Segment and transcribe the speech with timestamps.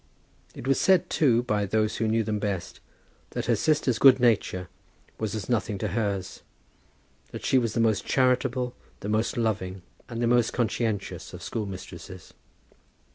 [0.55, 2.79] It was said, too, by those who knew them best,
[3.37, 4.67] that her sister's good nature
[5.19, 6.41] was as nothing to hers;
[7.29, 12.33] that she was the most charitable, the most loving, and the most conscientious of schoolmistresses.